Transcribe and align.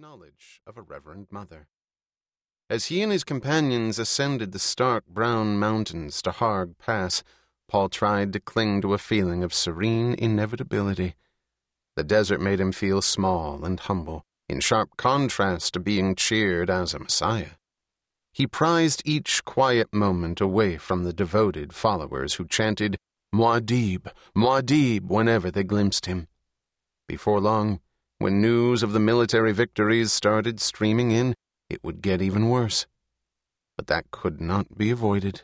knowledge 0.00 0.62
of 0.66 0.78
a 0.78 0.82
reverend 0.82 1.26
mother. 1.30 1.68
As 2.70 2.86
he 2.86 3.02
and 3.02 3.12
his 3.12 3.22
companions 3.22 3.98
ascended 3.98 4.52
the 4.52 4.58
stark 4.58 5.04
brown 5.06 5.58
mountains 5.58 6.22
to 6.22 6.30
Harg 6.30 6.78
Pass, 6.78 7.22
Paul 7.68 7.90
tried 7.90 8.32
to 8.32 8.40
cling 8.40 8.80
to 8.80 8.94
a 8.94 8.98
feeling 8.98 9.44
of 9.44 9.52
serene 9.52 10.14
inevitability. 10.14 11.16
The 11.96 12.04
desert 12.04 12.40
made 12.40 12.60
him 12.60 12.72
feel 12.72 13.02
small 13.02 13.62
and 13.62 13.78
humble, 13.78 14.24
in 14.48 14.60
sharp 14.60 14.96
contrast 14.96 15.74
to 15.74 15.80
being 15.80 16.14
cheered 16.14 16.70
as 16.70 16.94
a 16.94 16.98
messiah. 16.98 17.56
He 18.32 18.46
prized 18.46 19.02
each 19.04 19.44
quiet 19.44 19.92
moment 19.92 20.40
away 20.40 20.78
from 20.78 21.04
the 21.04 21.12
devoted 21.12 21.74
followers 21.74 22.34
who 22.34 22.46
chanted 22.46 22.96
Muad'Dib, 23.34 24.10
Muad'Dib 24.34 25.08
whenever 25.08 25.50
they 25.50 25.62
glimpsed 25.62 26.06
him. 26.06 26.26
Before 27.06 27.40
long, 27.40 27.80
when 28.20 28.42
news 28.42 28.82
of 28.82 28.92
the 28.92 29.00
military 29.00 29.50
victories 29.50 30.12
started 30.12 30.60
streaming 30.60 31.10
in, 31.10 31.34
it 31.70 31.82
would 31.82 32.02
get 32.02 32.20
even 32.20 32.50
worse. 32.50 32.86
But 33.78 33.86
that 33.86 34.10
could 34.10 34.42
not 34.42 34.76
be 34.76 34.90
avoided. 34.90 35.40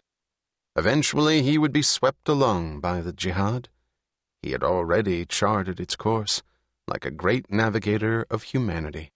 Eventually, 0.76 1.40
he 1.40 1.56
would 1.56 1.72
be 1.72 1.80
swept 1.80 2.28
along 2.28 2.80
by 2.80 3.00
the 3.00 3.14
jihad. 3.14 3.70
He 4.42 4.50
had 4.50 4.62
already 4.62 5.24
charted 5.24 5.80
its 5.80 5.96
course, 5.96 6.42
like 6.86 7.06
a 7.06 7.10
great 7.10 7.50
navigator 7.50 8.26
of 8.28 8.42
humanity. 8.42 9.10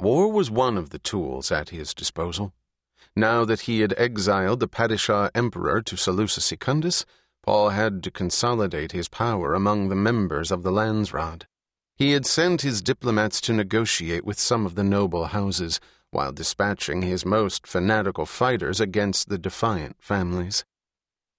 War 0.00 0.32
was 0.32 0.50
one 0.50 0.78
of 0.78 0.88
the 0.88 0.98
tools 0.98 1.52
at 1.52 1.68
his 1.68 1.92
disposal. 1.92 2.54
Now 3.14 3.44
that 3.44 3.60
he 3.68 3.80
had 3.80 3.92
exiled 3.98 4.60
the 4.60 4.68
Padishah 4.68 5.30
Emperor 5.34 5.82
to 5.82 5.96
Salusa 5.96 6.40
Secundus, 6.40 7.04
Paul 7.42 7.68
had 7.68 8.02
to 8.04 8.10
consolidate 8.10 8.92
his 8.92 9.08
power 9.10 9.52
among 9.52 9.90
the 9.90 9.94
members 9.94 10.50
of 10.50 10.62
the 10.62 10.72
Landsraad. 10.72 11.42
He 11.96 12.12
had 12.12 12.26
sent 12.26 12.62
his 12.62 12.82
diplomats 12.82 13.40
to 13.42 13.52
negotiate 13.52 14.24
with 14.24 14.38
some 14.38 14.66
of 14.66 14.74
the 14.74 14.82
noble 14.82 15.26
houses, 15.26 15.78
while 16.10 16.32
dispatching 16.32 17.02
his 17.02 17.24
most 17.24 17.66
fanatical 17.66 18.26
fighters 18.26 18.80
against 18.80 19.28
the 19.28 19.38
defiant 19.38 19.96
families. 20.00 20.64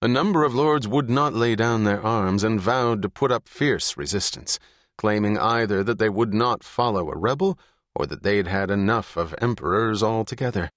A 0.00 0.08
number 0.08 0.44
of 0.44 0.54
lords 0.54 0.88
would 0.88 1.10
not 1.10 1.34
lay 1.34 1.56
down 1.56 1.84
their 1.84 2.02
arms 2.02 2.44
and 2.44 2.60
vowed 2.60 3.02
to 3.02 3.08
put 3.08 3.32
up 3.32 3.48
fierce 3.48 3.96
resistance, 3.96 4.58
claiming 4.96 5.38
either 5.38 5.82
that 5.84 5.98
they 5.98 6.08
would 6.08 6.32
not 6.32 6.64
follow 6.64 7.10
a 7.10 7.16
rebel 7.16 7.58
or 7.94 8.06
that 8.06 8.22
they'd 8.22 8.46
had 8.46 8.70
enough 8.70 9.16
of 9.16 9.34
emperors 9.40 10.02
altogether. 10.02 10.70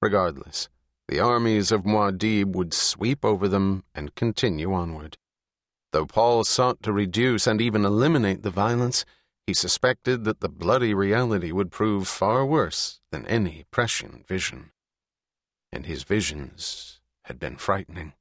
Regardless, 0.00 0.68
the 1.08 1.20
armies 1.20 1.70
of 1.72 1.84
Muad'Dib 1.84 2.54
would 2.54 2.72
sweep 2.72 3.24
over 3.24 3.48
them 3.48 3.84
and 3.94 4.14
continue 4.14 4.72
onward. 4.72 5.16
Though 5.92 6.06
Paul 6.06 6.44
sought 6.44 6.82
to 6.82 6.92
reduce 6.92 7.46
and 7.46 7.60
even 7.60 7.84
eliminate 7.84 8.42
the 8.42 8.50
violence, 8.50 9.04
he 9.46 9.52
suspected 9.52 10.24
that 10.24 10.40
the 10.40 10.48
bloody 10.48 10.94
reality 10.94 11.52
would 11.52 11.70
prove 11.70 12.08
far 12.08 12.46
worse 12.46 13.00
than 13.10 13.26
any 13.26 13.64
prescient 13.70 14.26
vision. 14.26 14.70
And 15.70 15.84
his 15.86 16.02
visions 16.02 17.00
had 17.24 17.38
been 17.38 17.56
frightening. 17.56 18.14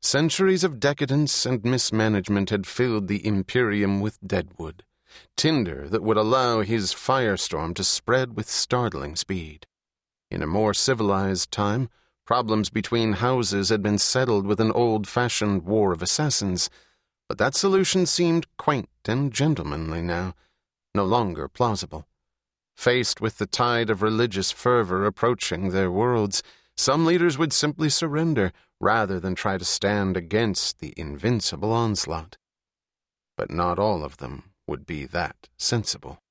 Centuries 0.00 0.64
of 0.64 0.80
decadence 0.80 1.44
and 1.44 1.62
mismanagement 1.62 2.48
had 2.48 2.66
filled 2.66 3.08
the 3.08 3.26
Imperium 3.26 4.00
with 4.00 4.18
deadwood, 4.26 4.84
tinder 5.36 5.86
that 5.88 6.02
would 6.02 6.16
allow 6.16 6.62
his 6.62 6.94
firestorm 6.94 7.74
to 7.74 7.84
spread 7.84 8.34
with 8.34 8.48
startling 8.48 9.16
speed. 9.16 9.66
In 10.30 10.42
a 10.42 10.46
more 10.46 10.72
civilized 10.72 11.50
time, 11.50 11.90
problems 12.26 12.70
between 12.70 13.14
houses 13.14 13.68
had 13.68 13.82
been 13.82 13.98
settled 13.98 14.46
with 14.46 14.60
an 14.60 14.72
old 14.72 15.06
fashioned 15.06 15.64
war 15.64 15.92
of 15.92 16.02
assassins, 16.02 16.70
but 17.28 17.38
that 17.38 17.54
solution 17.54 18.06
seemed 18.06 18.46
quaint 18.56 18.88
and 19.06 19.32
gentlemanly 19.32 20.02
now, 20.02 20.34
no 20.94 21.04
longer 21.04 21.48
plausible. 21.48 22.06
Faced 22.76 23.20
with 23.20 23.38
the 23.38 23.46
tide 23.46 23.90
of 23.90 24.02
religious 24.02 24.50
fervor 24.50 25.04
approaching 25.04 25.70
their 25.70 25.90
worlds, 25.90 26.42
some 26.76 27.04
leaders 27.04 27.36
would 27.36 27.52
simply 27.52 27.88
surrender 27.88 28.52
rather 28.80 29.20
than 29.20 29.34
try 29.34 29.58
to 29.58 29.64
stand 29.64 30.16
against 30.16 30.80
the 30.80 30.94
invincible 30.96 31.72
onslaught. 31.72 32.38
But 33.36 33.50
not 33.50 33.78
all 33.78 34.02
of 34.02 34.16
them 34.16 34.52
would 34.66 34.86
be 34.86 35.04
that 35.06 35.48
sensible. 35.58 36.22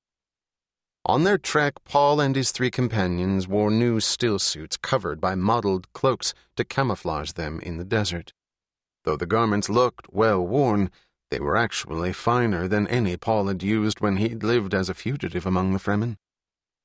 On 1.06 1.24
their 1.24 1.38
trek, 1.38 1.82
Paul 1.84 2.20
and 2.20 2.36
his 2.36 2.52
three 2.52 2.70
companions 2.70 3.48
wore 3.48 3.70
new 3.70 4.00
stillsuits 4.00 4.80
covered 4.80 5.20
by 5.20 5.34
mottled 5.34 5.90
cloaks 5.94 6.34
to 6.56 6.64
camouflage 6.64 7.32
them 7.32 7.58
in 7.60 7.78
the 7.78 7.84
desert. 7.84 8.32
Though 9.04 9.16
the 9.16 9.26
garments 9.26 9.70
looked 9.70 10.12
well 10.12 10.46
worn, 10.46 10.90
they 11.30 11.40
were 11.40 11.56
actually 11.56 12.12
finer 12.12 12.68
than 12.68 12.86
any 12.88 13.16
Paul 13.16 13.46
had 13.46 13.62
used 13.62 14.00
when 14.00 14.18
he'd 14.18 14.42
lived 14.42 14.74
as 14.74 14.88
a 14.88 14.94
fugitive 14.94 15.46
among 15.46 15.72
the 15.72 15.78
Fremen. 15.78 16.16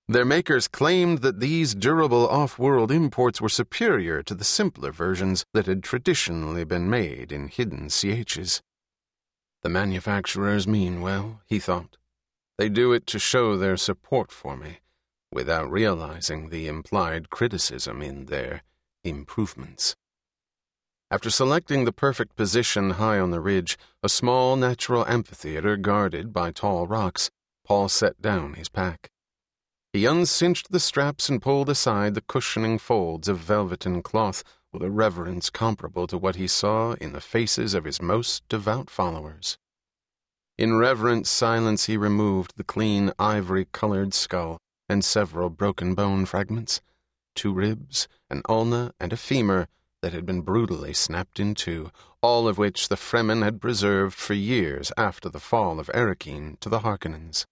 Their 0.07 0.23
makers 0.23 0.67
claimed 0.67 1.19
that 1.19 1.39
these 1.39 1.73
durable 1.73 2.27
off 2.27 2.59
world 2.59 2.91
imports 2.91 3.41
were 3.41 3.49
superior 3.49 4.23
to 4.23 4.35
the 4.35 4.43
simpler 4.43 4.91
versions 4.91 5.45
that 5.53 5.65
had 5.65 5.83
traditionally 5.83 6.63
been 6.63 6.89
made 6.89 7.31
in 7.31 7.47
hidden 7.47 7.89
sietches. 7.89 8.61
The 9.63 9.69
manufacturers 9.69 10.67
mean 10.67 11.01
well, 11.01 11.41
he 11.47 11.59
thought. 11.59 11.97
They 12.57 12.69
do 12.69 12.93
it 12.93 13.05
to 13.07 13.19
show 13.19 13.57
their 13.57 13.77
support 13.77 14.31
for 14.31 14.55
me, 14.55 14.79
without 15.31 15.69
realizing 15.69 16.49
the 16.49 16.67
implied 16.67 17.29
criticism 17.29 18.01
in 18.01 18.25
their 18.25 18.63
improvements. 19.03 19.95
After 21.11 21.29
selecting 21.29 21.85
the 21.85 21.91
perfect 21.91 22.35
position 22.35 22.91
high 22.91 23.19
on 23.19 23.31
the 23.31 23.41
ridge, 23.41 23.77
a 24.01 24.09
small 24.09 24.55
natural 24.55 25.05
amphitheater 25.07 25.77
guarded 25.77 26.33
by 26.33 26.51
tall 26.51 26.87
rocks, 26.87 27.29
Paul 27.65 27.89
set 27.89 28.21
down 28.21 28.53
his 28.53 28.69
pack. 28.69 29.11
He 29.93 30.05
uncinched 30.05 30.71
the 30.71 30.79
straps 30.79 31.29
and 31.29 31.41
pulled 31.41 31.69
aside 31.69 32.15
the 32.15 32.21
cushioning 32.21 32.79
folds 32.79 33.27
of 33.27 33.37
velveteen 33.37 34.01
cloth 34.01 34.43
with 34.73 34.81
a 34.81 34.89
reverence 34.89 35.49
comparable 35.49 36.07
to 36.07 36.17
what 36.17 36.35
he 36.35 36.47
saw 36.47 36.93
in 36.93 37.13
the 37.13 37.21
faces 37.21 37.73
of 37.73 37.85
his 37.85 38.01
most 38.01 38.47
devout 38.49 38.89
followers. 38.89 39.57
In 40.57 40.77
reverent 40.77 41.27
silence, 41.27 41.85
he 41.85 41.97
removed 41.97 42.53
the 42.55 42.63
clean 42.63 43.11
ivory 43.19 43.65
colored 43.73 44.13
skull 44.13 44.57
and 44.87 45.03
several 45.03 45.49
broken 45.49 45.95
bone 45.95 46.25
fragments, 46.25 46.81
two 47.35 47.53
ribs, 47.53 48.07
an 48.29 48.41
ulna, 48.47 48.93
and 48.99 49.11
a 49.11 49.17
femur 49.17 49.67
that 50.01 50.13
had 50.13 50.25
been 50.25 50.41
brutally 50.41 50.93
snapped 50.93 51.39
in 51.39 51.55
two, 51.55 51.91
all 52.21 52.47
of 52.47 52.57
which 52.57 52.87
the 52.87 52.95
Fremen 52.95 53.43
had 53.43 53.59
preserved 53.59 54.15
for 54.15 54.33
years 54.33 54.93
after 54.95 55.27
the 55.27 55.39
fall 55.39 55.79
of 55.79 55.89
Arrakeen 55.93 56.57
to 56.61 56.69
the 56.69 56.79
Harkonnens. 56.79 57.45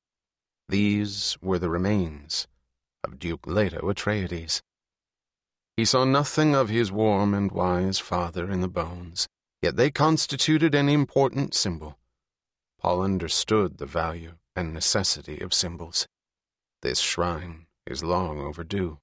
These 0.70 1.38
were 1.42 1.60
the 1.60 1.70
remains 1.70 2.48
of 3.04 3.20
Duke 3.20 3.46
Leto 3.46 3.80
Atreides. 3.90 4.62
He 5.76 5.84
saw 5.84 6.06
nothing 6.06 6.56
of 6.56 6.70
his 6.70 6.92
warm 6.92 7.34
and 7.34 7.52
wise 7.52 8.00
father 8.00 8.50
in 8.50 8.62
the 8.62 8.70
bones, 8.70 9.28
yet 9.62 9.76
they 9.76 9.92
constituted 9.92 10.74
an 10.74 10.88
important 10.88 11.54
symbol. 11.54 11.98
Paul 12.84 13.02
understood 13.02 13.78
the 13.78 13.86
value 13.86 14.34
and 14.58 14.74
necessity 14.74 15.40
of 15.40 15.54
symbols. 15.54 16.06
This 16.82 17.00
shrine 17.00 17.68
is 17.88 18.04
long 18.04 18.42
overdue. 18.42 19.00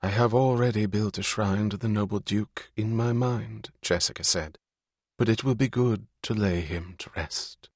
I 0.00 0.08
have 0.08 0.32
already 0.32 0.86
built 0.86 1.18
a 1.18 1.22
shrine 1.22 1.68
to 1.70 1.76
the 1.76 1.88
noble 1.88 2.20
Duke 2.20 2.70
in 2.76 2.94
my 2.94 3.12
mind, 3.12 3.70
Jessica 3.82 4.22
said, 4.22 4.56
but 5.18 5.28
it 5.28 5.42
will 5.42 5.56
be 5.56 5.68
good 5.68 6.06
to 6.22 6.32
lay 6.32 6.60
him 6.60 6.94
to 6.98 7.10
rest. 7.16 7.68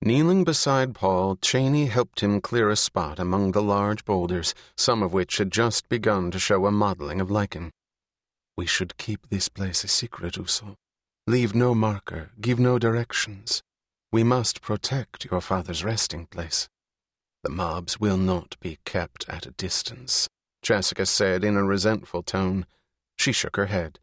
Kneeling 0.00 0.44
beside 0.44 0.94
Paul, 0.94 1.36
Chani 1.36 1.88
helped 1.88 2.20
him 2.20 2.40
clear 2.40 2.70
a 2.70 2.76
spot 2.76 3.18
among 3.18 3.52
the 3.52 3.62
large 3.62 4.06
boulders, 4.06 4.54
some 4.78 5.02
of 5.02 5.12
which 5.12 5.36
had 5.36 5.50
just 5.50 5.90
begun 5.90 6.30
to 6.30 6.38
show 6.38 6.64
a 6.64 6.70
mottling 6.70 7.20
of 7.20 7.30
lichen. 7.30 7.70
We 8.56 8.64
should 8.66 8.96
keep 8.96 9.28
this 9.28 9.50
place 9.50 9.84
a 9.84 9.88
secret, 9.88 10.34
Usul. 10.34 10.76
Leave 11.26 11.54
no 11.54 11.74
marker, 11.74 12.30
give 12.40 12.58
no 12.58 12.78
directions. 12.78 13.62
We 14.12 14.22
must 14.22 14.62
protect 14.62 15.24
your 15.24 15.40
father's 15.40 15.82
resting 15.82 16.26
place. 16.26 16.68
The 17.42 17.50
mobs 17.50 18.00
will 18.00 18.16
not 18.16 18.56
be 18.60 18.78
kept 18.84 19.28
at 19.28 19.46
a 19.46 19.50
distance, 19.52 20.28
Jessica 20.62 21.06
said 21.06 21.44
in 21.44 21.56
a 21.56 21.64
resentful 21.64 22.22
tone. 22.22 22.66
She 23.16 23.32
shook 23.32 23.56
her 23.56 23.66
head. 23.66 23.98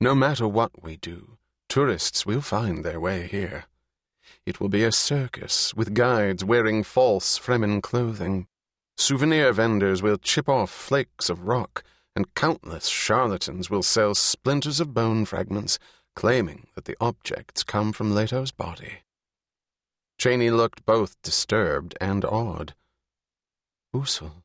No 0.00 0.14
matter 0.14 0.48
what 0.48 0.82
we 0.82 0.96
do, 0.96 1.38
tourists 1.68 2.26
will 2.26 2.40
find 2.40 2.84
their 2.84 3.00
way 3.00 3.26
here. 3.26 3.64
It 4.44 4.60
will 4.60 4.68
be 4.68 4.84
a 4.84 4.92
circus 4.92 5.74
with 5.74 5.94
guides 5.94 6.44
wearing 6.44 6.82
false 6.82 7.38
Fremen 7.38 7.82
clothing. 7.82 8.46
Souvenir 8.96 9.52
vendors 9.52 10.02
will 10.02 10.18
chip 10.18 10.48
off 10.48 10.70
flakes 10.70 11.28
of 11.28 11.46
rock, 11.46 11.82
and 12.14 12.34
countless 12.34 12.88
charlatans 12.88 13.68
will 13.68 13.82
sell 13.82 14.14
splinters 14.14 14.80
of 14.80 14.94
bone 14.94 15.24
fragments, 15.24 15.78
claiming 16.14 16.66
that 16.74 16.86
the 16.86 16.96
objects 17.00 17.62
come 17.62 17.92
from 17.92 18.14
Leto's 18.14 18.50
body. 18.50 19.02
Chani 20.26 20.50
looked 20.50 20.84
both 20.84 21.22
disturbed 21.22 21.96
and 22.00 22.24
awed. 22.24 22.74
Usul, 23.94 24.42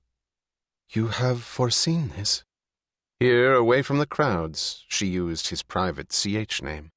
you 0.92 1.08
have 1.08 1.42
foreseen 1.42 2.10
this? 2.10 2.44
Here, 3.20 3.56
away 3.56 3.82
from 3.82 3.98
the 3.98 4.06
crowds, 4.06 4.86
she 4.88 5.08
used 5.08 5.48
his 5.48 5.64
private 5.64 6.10
sietch 6.10 6.62
name. 6.62 6.92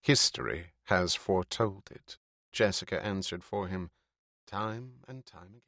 History 0.00 0.72
has 0.84 1.14
foretold 1.14 1.82
it, 1.90 2.16
Jessica 2.50 3.04
answered 3.04 3.44
for 3.44 3.68
him, 3.68 3.90
time 4.46 5.02
and 5.06 5.26
time 5.26 5.48
again. 5.50 5.62